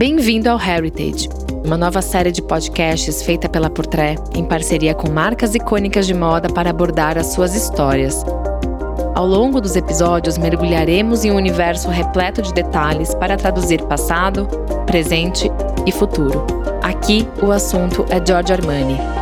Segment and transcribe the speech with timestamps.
[0.00, 1.28] Bem-vindo ao Heritage,
[1.62, 6.48] uma nova série de podcasts feita pela Portré em parceria com marcas icônicas de moda
[6.48, 8.24] para abordar as suas histórias.
[9.14, 14.48] Ao longo dos episódios, mergulharemos em um universo repleto de detalhes para traduzir passado,
[14.86, 15.50] presente
[15.86, 16.46] e futuro.
[16.82, 19.19] Aqui, o assunto é Giorgio Armani.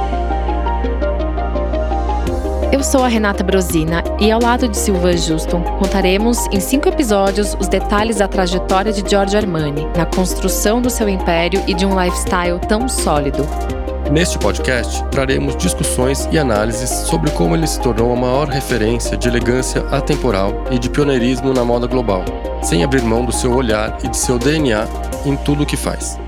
[2.71, 7.57] Eu sou a Renata Brosina e, ao lado de Silvan Juston, contaremos em cinco episódios
[7.59, 11.99] os detalhes da trajetória de Giorgio Armani na construção do seu império e de um
[11.99, 13.47] lifestyle tão sólido.
[14.11, 19.29] Neste podcast, traremos discussões e análises sobre como ele se tornou a maior referência de
[19.29, 22.23] elegância atemporal e de pioneirismo na moda global,
[22.63, 24.87] sem abrir mão do seu olhar e de seu DNA
[25.25, 26.19] em tudo o que faz.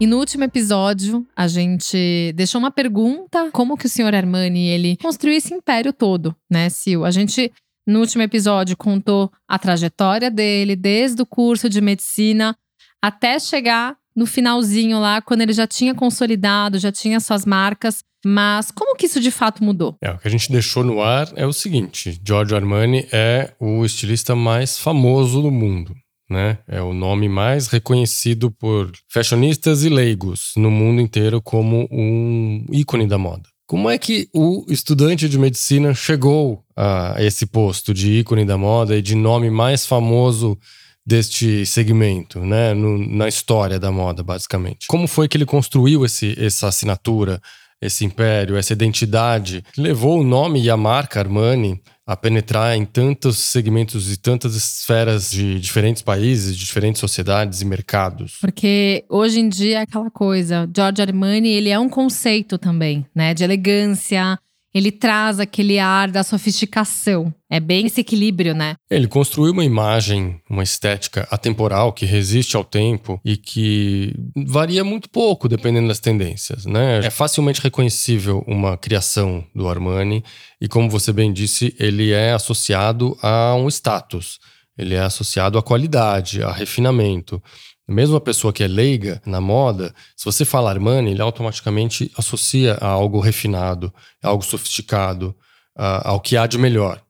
[0.00, 4.96] E no último episódio, a gente deixou uma pergunta: como que o senhor Armani ele
[4.98, 7.02] construiu esse império todo, né, Sil?
[7.04, 7.50] A gente
[7.84, 12.56] no último episódio contou a trajetória dele, desde o curso de medicina
[13.02, 18.04] até chegar no finalzinho lá, quando ele já tinha consolidado, já tinha suas marcas.
[18.24, 19.96] Mas como que isso de fato mudou?
[20.02, 23.84] É, o que a gente deixou no ar é o seguinte: Giorgio Armani é o
[23.84, 25.96] estilista mais famoso do mundo
[26.28, 26.58] né?
[26.68, 33.06] É o nome mais reconhecido por fashionistas e leigos no mundo inteiro como um ícone
[33.06, 33.48] da moda.
[33.66, 38.96] Como é que o estudante de medicina chegou a esse posto de ícone da moda
[38.96, 40.58] e de nome mais famoso
[41.04, 44.86] deste segmento, né, no, na história da moda, basicamente?
[44.86, 47.42] Como foi que ele construiu esse, essa assinatura,
[47.80, 49.62] esse império, essa identidade?
[49.76, 55.30] Levou o nome e a marca Armani a penetrar em tantos segmentos e tantas esferas
[55.30, 58.38] de diferentes países, de diferentes sociedades e mercados.
[58.40, 63.34] Porque hoje em dia é aquela coisa, Giorgio Armani, ele é um conceito também, né,
[63.34, 64.38] de elegância,
[64.74, 67.32] ele traz aquele ar da sofisticação.
[67.50, 68.74] É bem esse equilíbrio, né?
[68.90, 74.14] Ele construiu uma imagem, uma estética atemporal que resiste ao tempo e que
[74.46, 76.98] varia muito pouco dependendo das tendências, né?
[76.98, 80.22] É facilmente reconhecível uma criação do Armani
[80.60, 84.38] e, como você bem disse, ele é associado a um status.
[84.76, 87.42] Ele é associado à qualidade, a refinamento.
[87.88, 92.74] Mesmo a pessoa que é leiga na moda, se você fala Armani, ele automaticamente associa
[92.74, 95.34] a algo refinado, a algo sofisticado,
[95.74, 97.02] a, ao que há de melhor.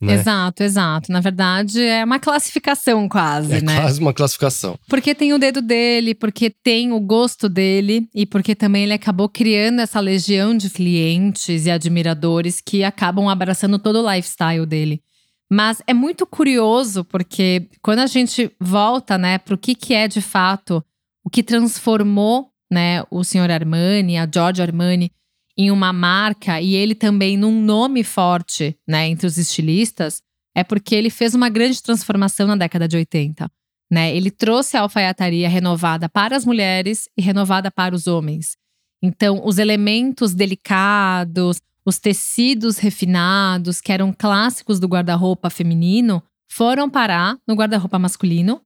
[0.00, 0.12] Né?
[0.12, 1.10] Exato, exato.
[1.10, 3.80] Na verdade, é uma classificação quase, é né?
[3.80, 4.78] quase uma classificação.
[4.88, 9.28] Porque tem o dedo dele, porque tem o gosto dele e porque também ele acabou
[9.28, 15.00] criando essa legião de clientes e admiradores que acabam abraçando todo o lifestyle dele.
[15.50, 20.08] Mas é muito curioso porque quando a gente volta, né, para o que, que é
[20.08, 20.84] de fato
[21.24, 25.10] o que transformou, né, o senhor Armani, a Giorgio Armani,
[25.56, 30.22] em uma marca e ele também num nome forte, né, entre os estilistas,
[30.54, 33.50] é porque ele fez uma grande transformação na década de 80.
[33.90, 34.16] Né?
[34.16, 38.56] Ele trouxe a alfaiataria renovada para as mulheres e renovada para os homens.
[39.02, 46.20] Então, os elementos delicados, os tecidos refinados, que eram clássicos do guarda-roupa feminino,
[46.50, 48.60] foram parar no guarda-roupa masculino.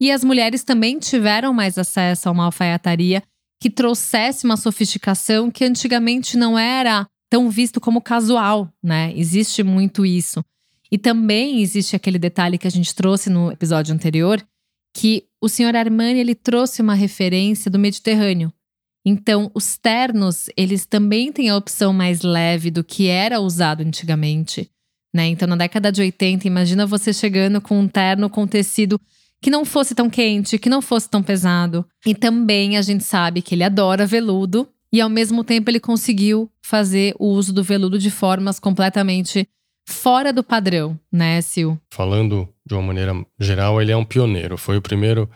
[0.00, 3.22] E as mulheres também tiveram mais acesso a uma alfaiataria
[3.60, 9.12] que trouxesse uma sofisticação que antigamente não era tão visto como casual, né?
[9.16, 10.42] Existe muito isso.
[10.90, 14.42] E também existe aquele detalhe que a gente trouxe no episódio anterior,
[14.94, 18.52] que o senhor Armani ele trouxe uma referência do Mediterrâneo.
[19.04, 24.70] Então, os ternos, eles também têm a opção mais leve do que era usado antigamente.
[25.14, 25.26] Né?
[25.28, 29.00] Então, na década de 80, imagina você chegando com um terno com tecido
[29.42, 31.84] que não fosse tão quente, que não fosse tão pesado.
[32.04, 36.50] E também a gente sabe que ele adora veludo e ao mesmo tempo ele conseguiu
[36.62, 39.48] fazer o uso do veludo de formas completamente
[39.88, 41.80] fora do padrão, né, Sil?
[41.90, 44.56] Falando de uma maneira geral, ele é um pioneiro.
[44.56, 45.28] Foi o primeiro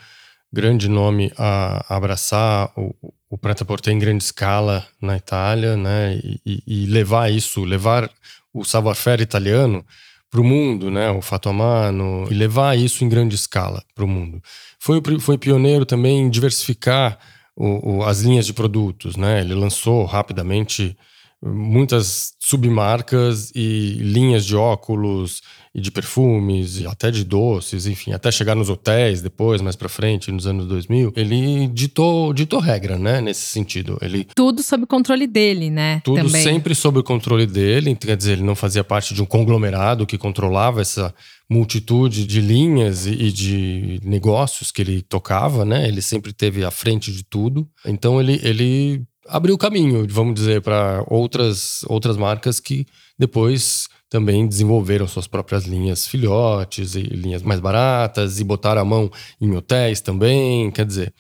[0.55, 2.95] grande nome a abraçar o,
[3.29, 6.19] o prêt-à-porter em grande escala na Itália, né?
[6.47, 8.09] E, e levar isso, levar
[8.53, 9.85] o savoir-faire italiano
[10.31, 11.11] para o mundo, né?
[11.11, 14.41] O fato a mano, e levar isso em grande escala para o mundo.
[14.79, 17.19] Foi, foi pioneiro também em diversificar
[17.57, 19.41] o, o, as linhas de produtos, né?
[19.41, 20.97] Ele lançou rapidamente
[21.45, 25.43] muitas submarcas e linhas de óculos
[25.75, 29.89] e de perfumes e até de doces, enfim, até chegar nos hotéis depois, mais para
[29.89, 33.99] frente, nos anos 2000, ele ditou, ditou regra, né, nesse sentido.
[34.01, 36.01] Ele tudo sob controle dele, né?
[36.05, 36.43] Tudo também.
[36.43, 40.17] sempre sob o controle dele, quer dizer, ele não fazia parte de um conglomerado que
[40.17, 41.13] controlava essa
[41.51, 45.87] multitude de linhas e de negócios que ele tocava, né?
[45.87, 47.69] Ele sempre teve à frente de tudo.
[47.85, 52.87] Então ele, ele abriu caminho, vamos dizer, para outras, outras marcas que
[53.19, 59.11] depois também desenvolveram suas próprias linhas filhotes e linhas mais baratas e botaram a mão
[59.41, 60.71] em hotéis também.
[60.71, 61.15] Quer dizer,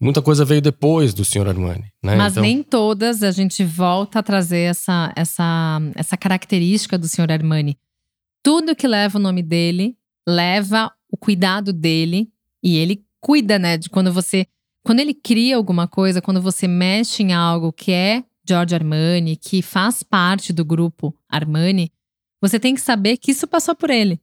[0.00, 1.48] muita coisa veio depois do Sr.
[1.48, 1.84] Armani.
[2.02, 2.16] Né?
[2.16, 2.42] Mas então...
[2.42, 7.32] nem todas a gente volta a trazer essa, essa, essa característica do Sr.
[7.32, 7.76] Armani.
[8.42, 9.96] Tudo que leva o nome dele
[10.28, 12.28] leva o cuidado dele
[12.62, 13.78] e ele cuida, né?
[13.78, 14.46] De quando você.
[14.88, 19.60] Quando ele cria alguma coisa, quando você mexe em algo que é George Armani, que
[19.60, 21.92] faz parte do grupo Armani,
[22.40, 24.18] você tem que saber que isso passou por ele.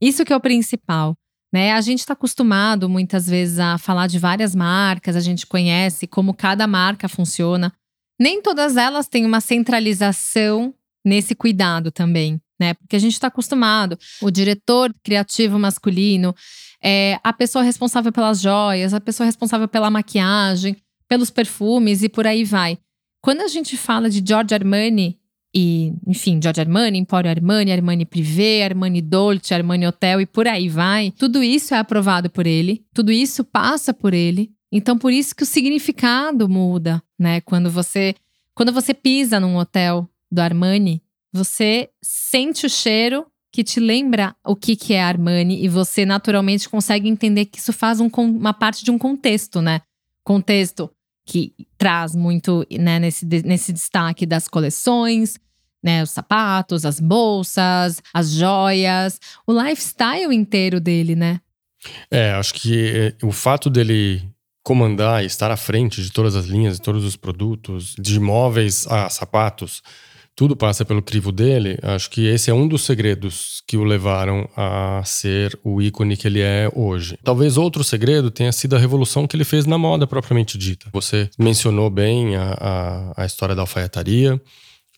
[0.00, 1.14] Isso que é o principal.
[1.52, 1.72] Né?
[1.72, 6.32] A gente está acostumado muitas vezes a falar de várias marcas, a gente conhece como
[6.32, 7.70] cada marca funciona.
[8.18, 10.72] Nem todas elas têm uma centralização
[11.04, 12.72] nesse cuidado também, né?
[12.72, 13.98] Porque a gente está acostumado.
[14.22, 16.34] O diretor criativo masculino,
[16.82, 20.76] é, a pessoa responsável pelas joias, a pessoa responsável pela maquiagem,
[21.08, 22.78] pelos perfumes e por aí vai.
[23.20, 25.18] Quando a gente fala de George Armani,
[25.54, 30.68] e, enfim, Giorgio Armani, Emporio Armani, Armani Privé, Armani Dolce, Armani Hotel e por aí
[30.68, 31.10] vai.
[31.12, 34.50] Tudo isso é aprovado por ele, tudo isso passa por ele.
[34.70, 37.40] Então, por isso que o significado muda, né?
[37.40, 38.14] Quando você,
[38.54, 41.02] quando você pisa num hotel do Armani,
[41.32, 46.68] você sente o cheiro que te lembra o que, que é Armani e você naturalmente
[46.68, 49.80] consegue entender que isso faz um, uma parte de um contexto, né?
[50.22, 50.90] Contexto
[51.26, 55.38] que traz muito né, nesse, nesse destaque das coleções,
[55.82, 61.40] né, os sapatos, as bolsas, as joias, o lifestyle inteiro dele, né?
[62.10, 64.22] É, acho que é, o fato dele
[64.62, 68.86] comandar e estar à frente de todas as linhas, de todos os produtos, de móveis
[68.86, 69.82] a sapatos,
[70.38, 74.48] tudo passa pelo crivo dele, acho que esse é um dos segredos que o levaram
[74.56, 77.18] a ser o ícone que ele é hoje.
[77.24, 80.90] Talvez outro segredo tenha sido a revolução que ele fez na moda propriamente dita.
[80.92, 84.40] Você mencionou bem a, a, a história da alfaiataria.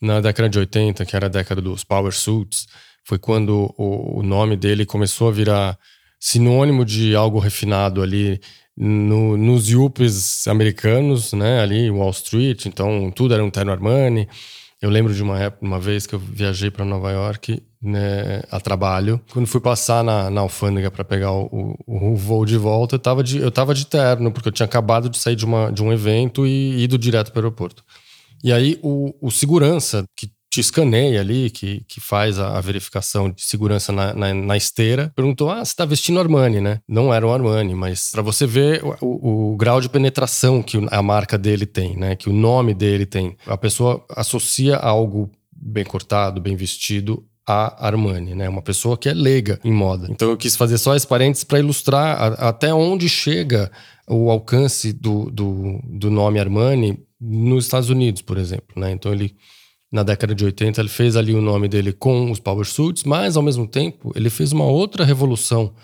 [0.02, 2.66] Na década de 80, que era a década dos power suits,
[3.02, 5.78] foi quando o, o nome dele começou a virar
[6.18, 8.38] sinônimo de algo refinado ali
[8.76, 11.62] no, nos yuppies americanos, né?
[11.62, 14.28] Ali, Wall Street, então tudo era um terno Armani.
[14.80, 18.58] Eu lembro de uma época, uma vez que eu viajei para Nova York né, a
[18.58, 19.20] trabalho.
[19.30, 22.98] Quando fui passar na, na alfândega para pegar o, o, o, voo de volta, eu
[22.98, 25.82] estava de, eu tava de terno, porque eu tinha acabado de sair de, uma, de
[25.82, 27.84] um evento e ido direto para o aeroporto.
[28.42, 33.30] E aí o, o segurança que te escaneia ali, que, que faz a, a verificação
[33.30, 36.80] de segurança na, na, na, esteira, perguntou: Ah, você está vestindo Armani, né?
[36.88, 40.76] Não era o Armani, mas para você ver o, o, o, grau de penetração que
[40.90, 42.16] a marca dele tem, né?
[42.16, 43.36] Que o nome dele tem.
[43.46, 48.48] A pessoa associa algo bem cortado, bem vestido a Armani, né?
[48.48, 50.08] Uma pessoa que é leiga em moda.
[50.10, 53.70] Então eu quis fazer só esse parênteses para ilustrar a, até onde chega
[54.08, 58.90] o alcance do, do, do nome Armani nos Estados Unidos, por exemplo, né?
[58.90, 59.36] Então ele
[59.92, 63.36] na década de 80, ele fez ali o nome dele com os power suits, mas
[63.36, 65.74] ao mesmo tempo ele fez uma outra revolução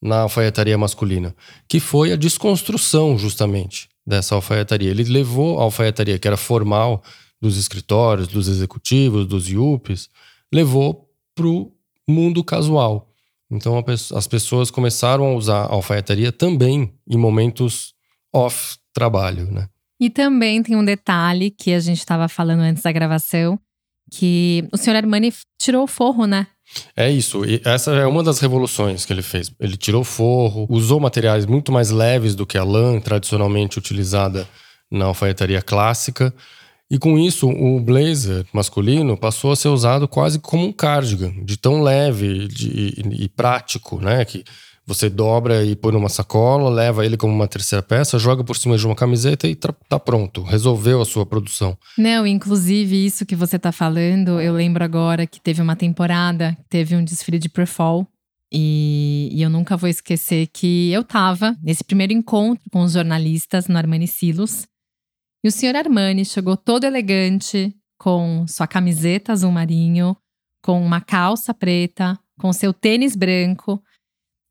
[0.00, 1.34] na alfaiataria masculina,
[1.68, 4.90] que foi a desconstrução justamente dessa alfaiataria.
[4.90, 7.02] Ele levou a alfaiataria que era formal
[7.40, 10.08] dos escritórios, dos executivos, dos yuppies,
[10.52, 11.72] levou para o
[12.08, 13.10] mundo casual.
[13.50, 13.82] Então
[14.14, 17.94] as pessoas começaram a usar a alfaiataria também em momentos
[18.32, 19.68] off trabalho, né?
[20.00, 23.58] E também tem um detalhe que a gente estava falando antes da gravação,
[24.12, 26.46] que o senhor Armani tirou o forro, né?
[26.96, 27.44] É isso.
[27.44, 29.52] E essa é uma das revoluções que ele fez.
[29.58, 34.46] Ele tirou forro, usou materiais muito mais leves do que a lã tradicionalmente utilizada
[34.90, 36.34] na alfaiataria clássica.
[36.90, 41.56] E com isso, o blazer masculino passou a ser usado quase como um cardigan, de
[41.56, 44.24] tão leve de, e, e prático, né?
[44.24, 44.44] Que
[44.86, 48.78] você dobra e põe numa sacola, leva ele como uma terceira peça, joga por cima
[48.78, 50.42] de uma camiseta e tá pronto.
[50.42, 51.76] Resolveu a sua produção.
[51.98, 56.94] Não, inclusive isso que você tá falando, eu lembro agora que teve uma temporada, teve
[56.94, 58.06] um desfile de pre-fall.
[58.52, 63.66] E, e, eu nunca vou esquecer que eu tava nesse primeiro encontro com os jornalistas
[63.66, 64.68] no Armani Silos.
[65.44, 70.16] E o senhor Armani chegou todo elegante, com sua camiseta azul marinho,
[70.62, 73.82] com uma calça preta, com seu tênis branco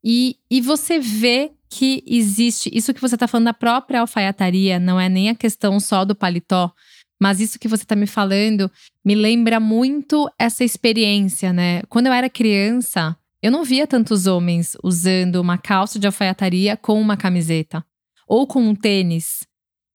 [0.05, 4.99] e, e você vê que existe isso que você está falando da própria alfaiataria, não
[4.99, 6.71] é nem a questão só do paletó,
[7.19, 8.71] mas isso que você está me falando
[9.03, 11.81] me lembra muito essa experiência, né?
[11.89, 17.01] Quando eu era criança, eu não via tantos homens usando uma calça de alfaiataria com
[17.01, 17.83] uma camiseta
[18.27, 19.45] ou com um tênis.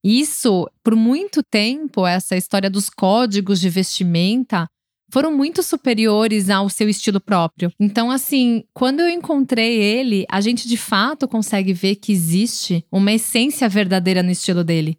[0.03, 4.67] Isso, por muito tempo, essa história dos códigos de vestimenta
[5.11, 7.73] foram muito superiores ao seu estilo próprio.
[7.79, 13.13] Então, assim, quando eu encontrei ele, a gente de fato consegue ver que existe uma
[13.13, 14.99] essência verdadeira no estilo dele,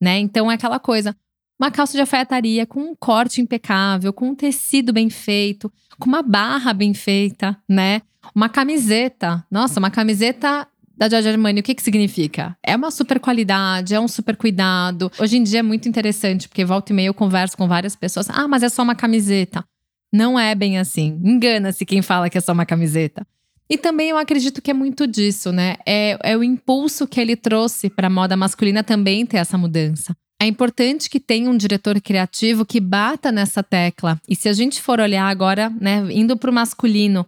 [0.00, 0.18] né?
[0.18, 1.16] Então é aquela coisa.
[1.58, 6.22] uma calça de alfaiataria com um corte impecável, com um tecido bem feito, com uma
[6.22, 8.02] barra bem feita, né?
[8.34, 9.44] Uma camiseta.
[9.50, 12.56] Nossa, uma camiseta da Giorgio Armani, o que que significa?
[12.64, 15.10] É uma super qualidade, é um super cuidado.
[15.18, 18.30] Hoje em dia é muito interessante, porque volta e meia eu converso com várias pessoas.
[18.30, 19.64] Ah, mas é só uma camiseta.
[20.12, 21.20] Não é bem assim.
[21.22, 23.26] Engana-se quem fala que é só uma camiseta.
[23.68, 25.76] E também eu acredito que é muito disso, né?
[25.84, 30.16] É, é o impulso que ele trouxe para a moda masculina também ter essa mudança.
[30.40, 34.20] É importante que tenha um diretor criativo que bata nessa tecla.
[34.28, 37.26] E se a gente for olhar agora, né, indo para o masculino,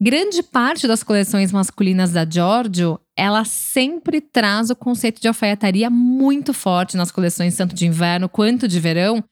[0.00, 6.54] grande parte das coleções masculinas da Giorgio, ela sempre traz o conceito de alfaiataria muito
[6.54, 9.22] forte nas coleções tanto de inverno quanto de verão,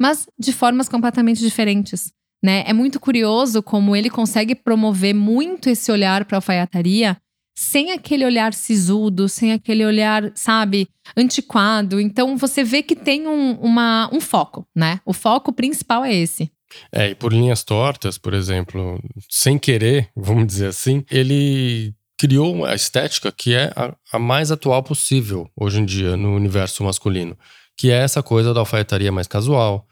[0.00, 2.12] mas de formas completamente diferentes.
[2.42, 2.64] Né?
[2.66, 7.16] É muito curioso como ele consegue promover muito esse olhar para a alfaiataria
[7.56, 12.00] sem aquele olhar sisudo, sem aquele olhar, sabe, antiquado.
[12.00, 15.00] Então você vê que tem um, uma, um foco, né?
[15.06, 16.50] O foco principal é esse.
[16.92, 22.74] É, e por linhas tortas, por exemplo, sem querer, vamos dizer assim, ele criou a
[22.74, 27.36] estética que é a, a mais atual possível hoje em dia no universo masculino,
[27.76, 29.86] que é essa coisa da alfaiataria mais casual,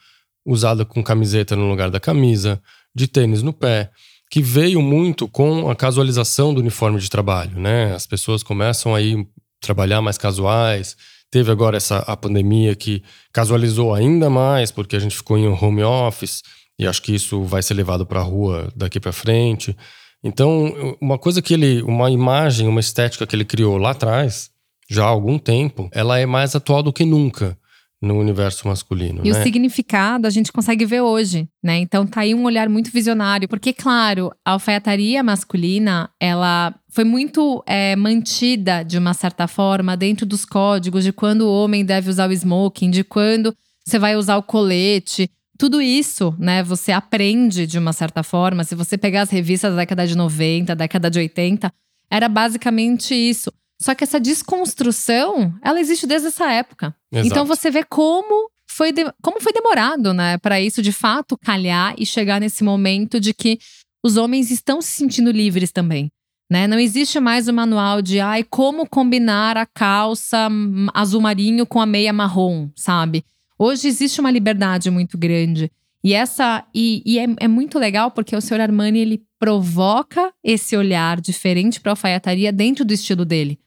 [0.44, 2.60] usada com camiseta no lugar da camisa,
[2.94, 3.90] de tênis no pé,
[4.30, 7.94] que veio muito com a casualização do uniforme de trabalho, né?
[7.94, 9.26] As pessoas começam aí
[9.60, 10.96] trabalhar mais casuais.
[11.30, 13.02] Teve agora essa a pandemia que
[13.32, 16.42] casualizou ainda mais, porque a gente ficou em home office
[16.82, 19.76] e acho que isso vai ser levado para a rua daqui para frente.
[20.22, 24.50] Então, uma coisa que ele, uma imagem, uma estética que ele criou lá atrás,
[24.88, 27.56] já há algum tempo, ela é mais atual do que nunca
[28.00, 29.20] no universo masculino.
[29.24, 29.38] E né?
[29.38, 31.78] o significado a gente consegue ver hoje, né?
[31.78, 37.62] Então tá aí um olhar muito visionário, porque claro, a alfaiataria masculina ela foi muito
[37.64, 42.28] é, mantida de uma certa forma dentro dos códigos de quando o homem deve usar
[42.28, 45.30] o smoking, de quando você vai usar o colete.
[45.62, 48.64] Tudo isso, né, você aprende de uma certa forma.
[48.64, 51.72] Se você pegar as revistas da década de 90, década de 80,
[52.10, 53.52] era basicamente isso.
[53.80, 56.92] Só que essa desconstrução, ela existe desde essa época.
[57.12, 57.28] Exato.
[57.28, 61.94] Então você vê como foi, de, como foi demorado, né, para isso de fato calhar
[61.96, 63.60] e chegar nesse momento de que
[64.04, 66.10] os homens estão se sentindo livres também.
[66.50, 66.66] Né?
[66.66, 70.48] Não existe mais o manual de ai, como combinar a calça
[70.92, 73.24] azul marinho com a meia marrom, sabe?
[73.62, 75.70] Hoje existe uma liberdade muito grande.
[76.02, 78.60] E essa e, e é, é, muito legal porque o Sr.
[78.60, 83.60] Armani ele provoca esse olhar diferente para a alfaiataria dentro do estilo dele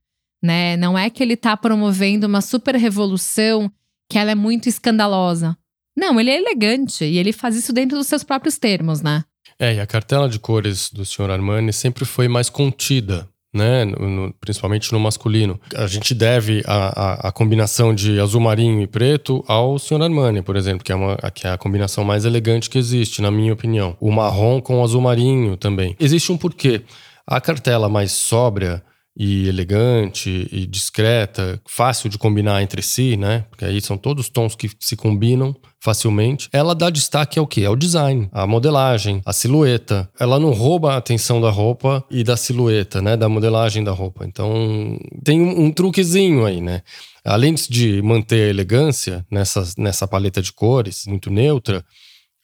[0.45, 0.77] né?
[0.77, 3.71] Não é que ele está promovendo uma super revolução
[4.09, 5.57] que ela é muito escandalosa.
[5.97, 9.23] Não, ele é elegante e ele faz isso dentro dos seus próprios termos, né?
[9.57, 11.31] É, e a cartela de cores do Sr.
[11.31, 13.85] Armani sempre foi mais contida, né?
[13.85, 15.59] No, no, principalmente no masculino.
[15.75, 20.01] A gente deve a, a, a, combinação de azul marinho e preto ao Sr.
[20.03, 23.31] Armani, por exemplo, que é, uma, que é a combinação mais elegante que existe, na
[23.31, 23.95] minha opinião.
[23.99, 25.95] O marrom com o azul marinho também.
[25.99, 26.81] Existe um porquê.
[27.25, 28.83] A cartela mais sóbria
[29.17, 33.45] e elegante e discreta, fácil de combinar entre si, né?
[33.49, 36.49] Porque aí são todos tons que se combinam facilmente.
[36.51, 37.63] Ela dá destaque ao que?
[37.63, 40.09] Ao design, à modelagem, à silhueta.
[40.19, 43.15] Ela não rouba a atenção da roupa e da silhueta, né?
[43.15, 44.25] Da modelagem da roupa.
[44.25, 46.81] Então tem um, um truquezinho aí, né?
[47.23, 51.85] Além de manter a elegância nessa, nessa paleta de cores muito neutra,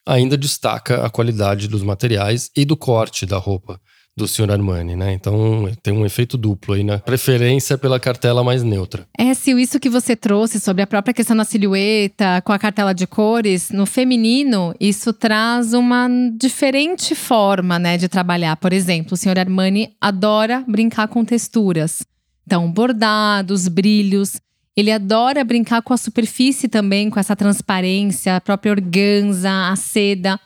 [0.05, 3.79] ainda destaca a qualidade dos materiais e do corte da roupa
[4.17, 4.51] do Sr.
[4.51, 5.13] Armani, né?
[5.13, 9.07] Então tem um efeito duplo aí na preferência pela cartela mais neutra.
[9.17, 12.93] É, Sil, isso que você trouxe sobre a própria questão da silhueta, com a cartela
[12.93, 18.55] de cores, no feminino, isso traz uma diferente forma, né, de trabalhar.
[18.57, 19.39] Por exemplo, o Sr.
[19.39, 22.03] Armani adora brincar com texturas.
[22.45, 24.41] Então, bordados, brilhos.
[24.75, 30.39] Ele adora brincar com a superfície também, com essa transparência, a própria organza, a seda.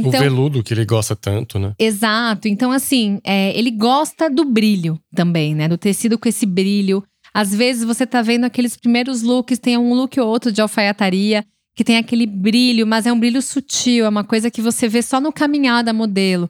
[0.00, 1.74] Então, o veludo que ele gosta tanto, né?
[1.78, 2.48] Exato.
[2.48, 5.68] Então, assim, é, ele gosta do brilho também, né?
[5.68, 7.02] Do tecido com esse brilho.
[7.32, 11.44] Às vezes você tá vendo aqueles primeiros looks, tem um look ou outro de alfaiataria
[11.74, 15.02] que tem aquele brilho, mas é um brilho sutil, é uma coisa que você vê
[15.02, 16.48] só no caminhar da modelo.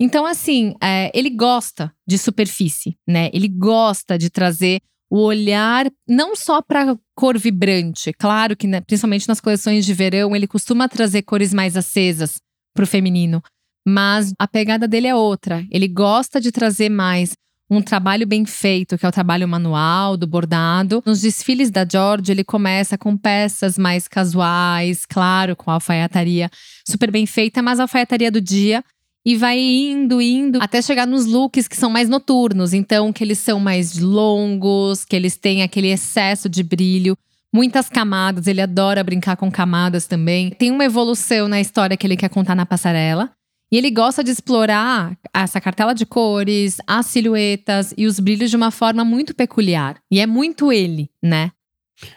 [0.00, 3.30] Então, assim, é, ele gosta de superfície, né?
[3.32, 8.12] Ele gosta de trazer o olhar não só para cor vibrante.
[8.12, 12.40] Claro que, né, principalmente nas coleções de verão, ele costuma trazer cores mais acesas
[12.74, 13.42] pro feminino.
[13.86, 15.64] Mas a pegada dele é outra.
[15.70, 17.34] Ele gosta de trazer mais
[17.70, 21.02] um trabalho bem feito, que é o trabalho manual, do bordado.
[21.04, 26.50] Nos desfiles da George, ele começa com peças mais casuais, claro, com alfaiataria
[26.86, 28.84] super bem feita, mas a alfaiataria do dia.
[29.26, 32.74] E vai indo, indo, até chegar nos looks que são mais noturnos.
[32.74, 37.16] Então, que eles são mais longos, que eles têm aquele excesso de brilho
[37.54, 40.50] muitas camadas, ele adora brincar com camadas também.
[40.50, 43.30] Tem uma evolução na história que ele quer contar na passarela.
[43.72, 48.56] E ele gosta de explorar essa cartela de cores, as silhuetas e os brilhos de
[48.56, 49.96] uma forma muito peculiar.
[50.10, 51.50] E é muito ele, né?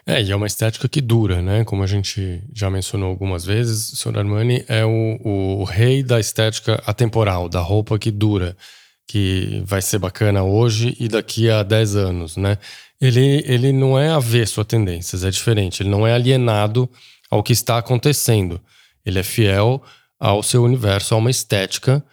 [0.06, 1.64] É, e é uma estética que dura, né?
[1.64, 4.20] Como a gente já mencionou algumas vezes, o Sr.
[4.20, 8.58] Armani é o, o rei da estética atemporal, da roupa que dura,
[9.08, 12.58] que vai ser bacana hoje e daqui a 10 anos, né?
[13.00, 15.82] Ele, ele não é avesso a tendências, é diferente.
[15.82, 16.90] Ele não é alienado
[17.30, 18.60] ao que está acontecendo.
[19.06, 19.82] Ele é fiel
[20.20, 22.04] ao seu universo, a uma estética,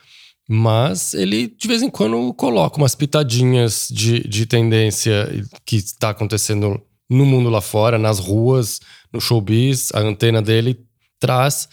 [0.48, 5.26] mas ele de vez em quando coloca umas pitadinhas de, de tendência
[5.64, 8.80] que está acontecendo no mundo lá fora, nas ruas,
[9.12, 9.90] no showbiz.
[9.94, 10.78] A antena dele
[11.18, 11.68] traz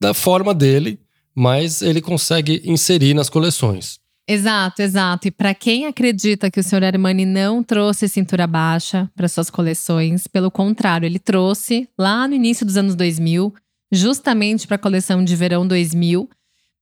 [0.00, 0.98] da forma dele,
[1.34, 4.00] mas ele consegue inserir nas coleções.
[4.28, 5.28] Exato, exato.
[5.28, 6.84] E para quem acredita que o Sr.
[6.84, 12.66] Armani não trouxe cintura baixa para suas coleções, pelo contrário, ele trouxe lá no início
[12.66, 13.54] dos anos 2000,
[13.92, 16.28] justamente para a coleção de verão 2000.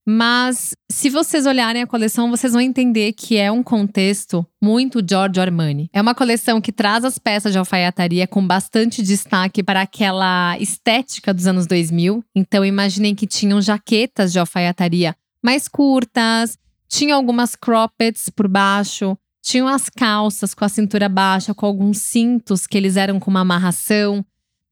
[0.07, 5.41] Mas se vocês olharem a coleção, vocês vão entender que é um contexto muito Giorgio
[5.41, 5.89] Armani.
[5.91, 11.33] É uma coleção que traz as peças de alfaiataria com bastante destaque para aquela estética
[11.33, 12.23] dos anos 2000.
[12.35, 19.67] Então imaginem que tinham jaquetas de alfaiataria mais curtas, tinha algumas croppeds por baixo, tinham
[19.67, 24.25] as calças com a cintura baixa, com alguns cintos que eles eram com uma amarração.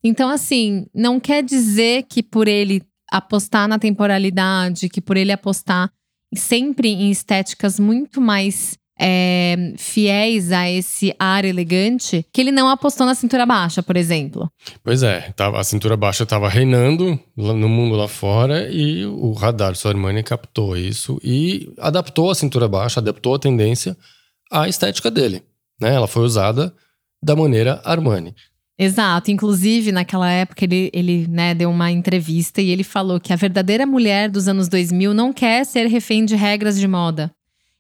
[0.04, 5.92] Então, assim, não quer dizer que por ele apostar na temporalidade, que por ele apostar
[6.36, 13.06] sempre em estéticas muito mais é, fiéis a esse ar elegante, que ele não apostou
[13.06, 14.50] na cintura baixa, por exemplo.
[14.82, 20.24] Pois é, a cintura baixa estava reinando no mundo lá fora e o radar Armani
[20.24, 23.98] captou isso e adaptou a cintura baixa, adaptou a tendência
[24.50, 25.44] à estética dele.
[25.82, 25.94] Né?
[25.94, 26.74] Ela foi usada
[27.22, 28.34] da maneira Armani.
[28.80, 29.30] Exato.
[29.30, 33.86] Inclusive, naquela época, ele, ele né, deu uma entrevista e ele falou que a verdadeira
[33.86, 37.32] mulher dos anos 2000 não quer ser refém de regras de moda.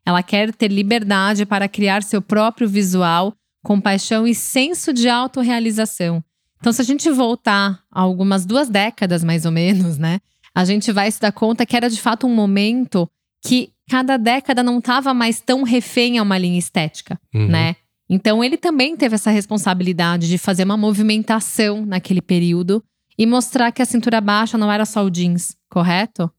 [0.05, 6.24] Ela quer ter liberdade para criar seu próprio visual, compaixão e senso de autorrealização.
[6.59, 10.20] Então, se a gente voltar a algumas duas décadas, mais ou menos, né?
[10.55, 13.09] A gente vai se dar conta que era de fato um momento
[13.44, 17.48] que cada década não estava mais tão refém a uma linha estética, uhum.
[17.48, 17.75] né?
[18.09, 22.83] Então ele também teve essa responsabilidade de fazer uma movimentação naquele período
[23.18, 26.31] e mostrar que a cintura baixa não era só o jeans, correto?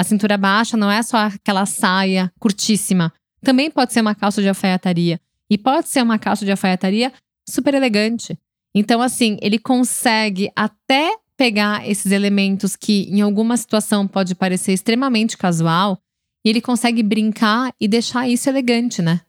[0.00, 3.12] A cintura baixa não é só aquela saia curtíssima.
[3.44, 5.20] Também pode ser uma calça de alfaiataria.
[5.50, 7.12] E pode ser uma calça de alfaiataria
[7.46, 8.38] super elegante.
[8.74, 15.36] Então, assim, ele consegue até pegar esses elementos que em alguma situação pode parecer extremamente
[15.36, 15.98] casual,
[16.42, 19.20] e ele consegue brincar e deixar isso elegante, né?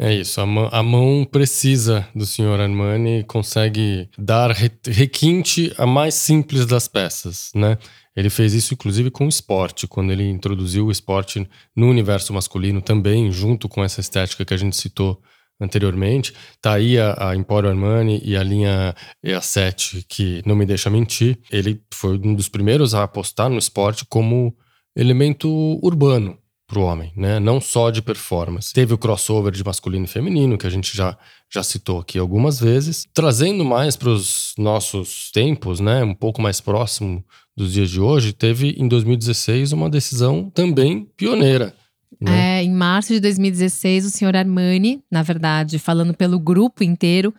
[0.00, 2.60] É isso, a mão, a mão precisa do Sr.
[2.60, 7.78] Armani consegue dar requinte a mais simples das peças, né?
[8.18, 12.82] Ele fez isso inclusive com o esporte, quando ele introduziu o esporte no universo masculino
[12.82, 15.22] também, junto com essa estética que a gente citou
[15.60, 16.34] anteriormente.
[16.60, 18.92] Tá aí a, a Emporio Armani e a linha
[19.24, 21.38] EA7, que não me deixa mentir.
[21.48, 24.52] Ele foi um dos primeiros a apostar no esporte como
[24.96, 25.48] elemento
[25.80, 26.36] urbano,
[26.68, 27.40] para o homem, né?
[27.40, 28.74] Não só de performance.
[28.74, 31.16] Teve o crossover de masculino e feminino, que a gente já,
[31.50, 33.08] já citou aqui algumas vezes.
[33.14, 36.04] Trazendo mais para os nossos tempos, né?
[36.04, 37.24] Um pouco mais próximo
[37.58, 41.74] dos dias de hoje, teve em 2016 uma decisão também pioneira.
[42.20, 42.60] Né?
[42.60, 47.34] É, em março de 2016, o senhor Armani, na verdade, falando pelo grupo inteiro,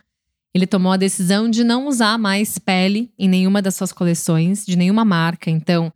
[0.54, 4.76] ele tomou a decisão de não usar mais pele em nenhuma das suas coleções, de
[4.76, 5.50] nenhuma marca.
[5.50, 5.90] Então,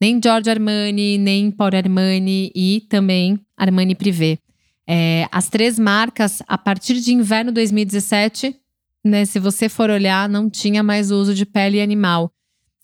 [0.00, 4.38] nem Giorgio Armani, nem Paul Armani e também Armani Privé.
[4.88, 8.56] É, as três marcas, a partir de inverno 2017,
[9.04, 12.32] né, se você for olhar, não tinha mais uso de pele animal.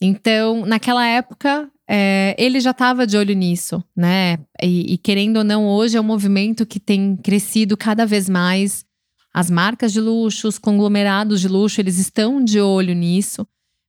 [0.06, 4.38] Então, naquela época, é, ele já estava de olho nisso, né?
[4.62, 8.84] E, e, querendo ou não, hoje é um movimento que tem crescido cada vez mais.
[9.32, 13.46] As marcas de luxo, os conglomerados de luxo, eles estão de olho nisso.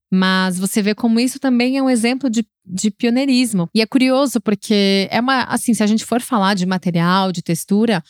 [0.09, 3.69] Mas você vê como isso também é um exemplo de, de pioneirismo.
[3.75, 5.43] E é curioso porque é uma.
[5.43, 8.01] Assim, se a gente for falar de material, de textura,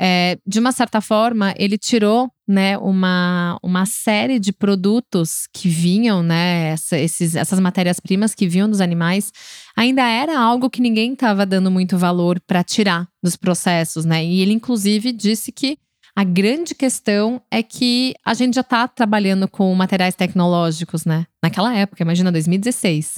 [0.00, 6.22] é, de uma certa forma, ele tirou né, uma, uma série de produtos que vinham,
[6.22, 9.32] né, essa, esses, essas matérias-primas que vinham dos animais,
[9.74, 14.22] ainda era algo que ninguém estava dando muito valor para tirar dos processos, né?
[14.24, 15.78] E ele, inclusive, disse que
[16.14, 21.26] a grande questão é que a gente já está trabalhando com materiais tecnológicos, né?
[21.42, 23.14] Naquela época, imagina 2016.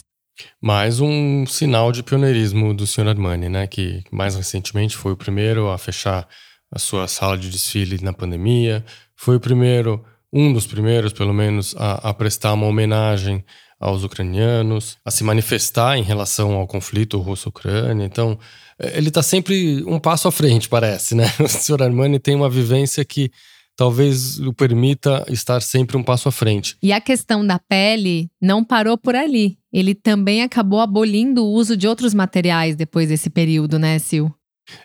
[0.62, 3.08] Mais um sinal de pioneirismo do Sr.
[3.08, 3.66] Armani, né?
[3.66, 6.28] Que mais recentemente foi o primeiro a fechar
[6.74, 8.84] a sua sala de desfile na pandemia,
[9.16, 13.44] foi o primeiro um dos primeiros, pelo menos, a, a prestar uma homenagem
[13.78, 18.04] aos ucranianos, a se manifestar em relação ao conflito russo-ucrânia.
[18.04, 18.36] Então,
[18.76, 21.26] é, ele está sempre um passo à frente, parece, né?
[21.38, 23.30] O senhor Armani tem uma vivência que
[23.76, 26.76] talvez o permita estar sempre um passo à frente.
[26.82, 29.58] E a questão da pele não parou por ali.
[29.72, 34.34] Ele também acabou abolindo o uso de outros materiais depois desse período, né, Sil?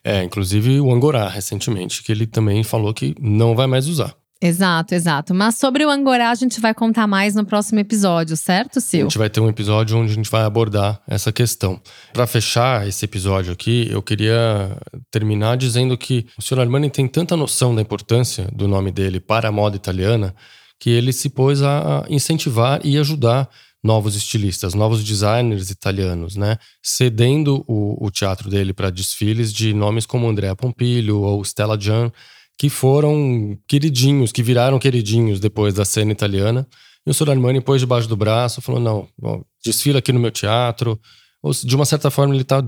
[0.03, 4.15] É, inclusive o Angorá, recentemente, que ele também falou que não vai mais usar.
[4.41, 5.35] Exato, exato.
[5.35, 9.03] Mas sobre o Angorá a gente vai contar mais no próximo episódio, certo, Sil?
[9.03, 11.79] A gente vai ter um episódio onde a gente vai abordar essa questão.
[12.13, 14.77] Para fechar esse episódio aqui, eu queria
[15.11, 16.61] terminar dizendo que o Sr.
[16.61, 20.33] Armani tem tanta noção da importância do nome dele para a moda italiana
[20.79, 23.49] que ele se pôs a incentivar e ajudar
[23.83, 26.57] novos estilistas, novos designers italianos, né?
[26.83, 32.11] Cedendo o, o teatro dele para desfiles de nomes como Andrea Pompilho ou Stella Jan
[32.59, 36.67] que foram queridinhos, que viraram queridinhos depois da cena italiana.
[37.07, 37.29] E o Sr.
[37.29, 40.99] Armani pôs debaixo do braço, falou: não, bom, desfila aqui no meu teatro.
[41.41, 42.61] Ou, de uma certa forma, ele está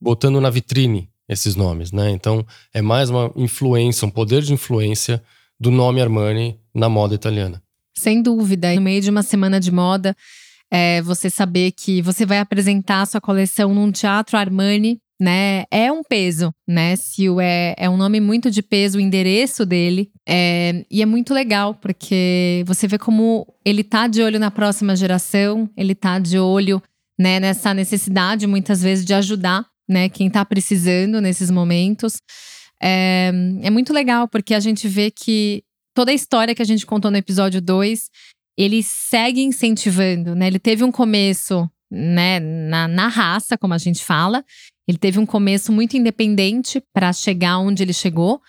[0.00, 2.10] botando na vitrine esses nomes, né?
[2.10, 2.44] Então,
[2.74, 5.22] é mais uma influência, um poder de influência
[5.60, 7.62] do nome Armani na moda italiana.
[7.96, 8.74] Sem dúvida.
[8.74, 10.16] No meio de uma semana de moda,
[10.70, 15.64] é, você saber que você vai apresentar a sua coleção num teatro Armani né?
[15.70, 16.94] É um peso, né?
[16.94, 20.10] Sil é, é um nome muito de peso, o endereço dele.
[20.26, 24.94] É, e é muito legal, porque você vê como ele tá de olho na próxima
[24.94, 26.80] geração, ele tá de olho
[27.18, 32.18] né, nessa necessidade, muitas vezes, de ajudar né, quem tá precisando nesses momentos.
[32.80, 36.86] É, é muito legal, porque a gente vê que toda a história que a gente
[36.86, 38.08] contou no episódio 2,
[38.58, 40.48] ele segue incentivando, né?
[40.48, 44.44] Ele teve um começo né, na, na raça, como a gente fala,
[44.86, 48.42] ele teve um começo muito independente para chegar onde ele chegou,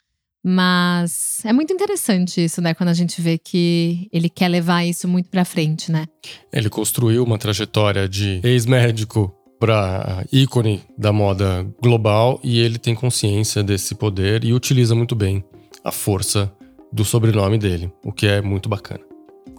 [0.43, 2.74] mas é muito interessante isso, né?
[2.74, 6.08] Quando a gente vê que ele quer levar isso muito para frente, né?
[6.52, 13.62] Ele construiu uma trajetória de ex-médico para ícone da moda global e ele tem consciência
[13.62, 15.43] desse poder e utiliza muito bem
[15.84, 16.52] a força
[16.91, 19.09] do sobrenome dele, o que é muito bacana.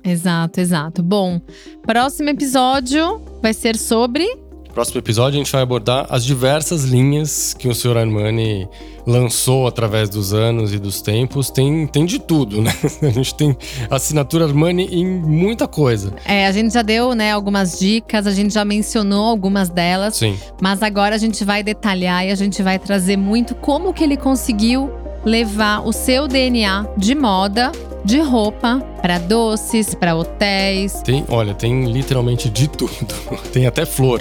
[0.04, 1.02] Exato, exato.
[1.02, 1.40] Bom,
[1.82, 4.26] próximo episódio vai ser sobre
[4.74, 7.96] Próximo episódio a gente vai abordar as diversas linhas que o Sr.
[7.96, 8.68] Armani
[9.04, 11.50] lançou através dos anos e dos tempos.
[11.50, 12.72] Tem, tem de tudo, né?
[13.02, 13.56] A gente tem
[13.90, 16.14] assinatura Armani em muita coisa.
[16.24, 20.16] É, a gente já deu, né, algumas dicas, a gente já mencionou algumas delas.
[20.16, 20.38] Sim.
[20.62, 24.16] Mas agora a gente vai detalhar e a gente vai trazer muito como que ele
[24.16, 24.90] conseguiu
[25.24, 27.72] levar o seu DNA de moda
[28.04, 31.02] de roupa para doces, para hotéis.
[31.02, 33.14] Tem, olha, tem literalmente de tudo.
[33.52, 34.20] tem até flor.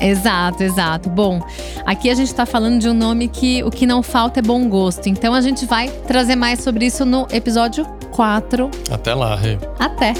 [0.00, 1.10] Exato, exato.
[1.10, 1.40] Bom,
[1.84, 4.68] aqui a gente está falando de um nome que o que não falta é bom
[4.68, 5.08] gosto.
[5.08, 8.70] Então a gente vai trazer mais sobre isso no episódio 4.
[8.90, 9.58] Até lá, Rê.
[9.78, 10.14] Até.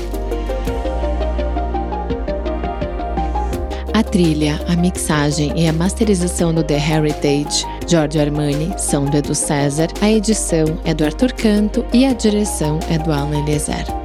[3.99, 9.35] A trilha, a mixagem e a masterização do The Heritage, Giorgio Armani, são do Edu
[9.35, 13.98] César, a edição é do Arthur Canto e a direção é do Alan Eliezer.